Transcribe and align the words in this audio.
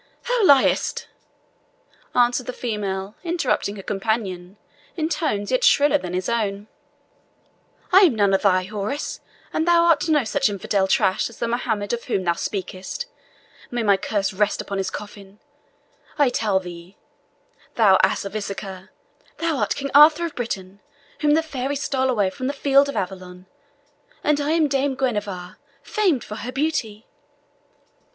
"Thou 0.27 0.41
liest!" 0.55 1.07
answered 2.15 2.47
the 2.47 2.53
female, 2.53 3.13
interrupting 3.23 3.75
her 3.75 3.83
companion, 3.83 4.57
in 4.97 5.09
tones 5.09 5.51
yet 5.51 5.63
shriller 5.63 5.99
than 5.99 6.15
his 6.15 6.27
own; 6.27 6.65
"I 7.93 7.99
am 7.99 8.15
none 8.15 8.33
of 8.33 8.41
thy 8.41 8.63
houris, 8.63 9.19
and 9.53 9.67
thou 9.67 9.83
art 9.85 10.09
no 10.09 10.23
such 10.23 10.49
infidel 10.49 10.87
trash 10.87 11.29
as 11.29 11.37
the 11.37 11.47
Mohammed 11.47 11.93
of 11.93 12.05
whom 12.05 12.23
thou 12.23 12.33
speakest. 12.33 13.05
May 13.69 13.83
my 13.83 13.95
curse 13.95 14.33
rest 14.33 14.59
upon 14.59 14.79
his 14.79 14.89
coffin! 14.89 15.39
I 16.17 16.29
tell 16.29 16.59
thee, 16.59 16.97
thou 17.75 17.99
ass 18.01 18.25
of 18.25 18.35
Issachar, 18.35 18.89
thou 19.37 19.57
art 19.57 19.75
King 19.75 19.91
Arthur 19.93 20.25
of 20.25 20.33
Britain, 20.33 20.79
whom 21.19 21.35
the 21.35 21.43
fairies 21.43 21.83
stole 21.83 22.09
away 22.09 22.31
from 22.31 22.47
the 22.47 22.53
field 22.53 22.89
of 22.89 22.95
Avalon; 22.97 23.45
and 24.23 24.39
I 24.41 24.53
am 24.53 24.67
Dame 24.67 24.95
Guenevra, 24.95 25.59
famed 25.83 26.23
for 26.23 26.37
her 26.37 26.51
beauty." 26.51 27.05